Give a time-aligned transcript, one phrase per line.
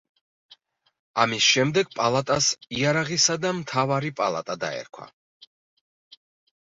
[1.23, 2.47] ამის შემდეგ პალატას
[2.79, 5.11] იარაღისა და მთავარი პალატა დაერქვა.